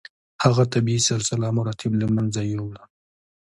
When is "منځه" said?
2.15-2.41